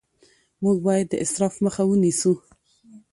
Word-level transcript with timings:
موږ 0.63 0.77
باید 0.87 1.07
د 1.09 1.13
اسراف 1.23 1.55
مخه 1.65 1.83
ونیسو 1.87 2.31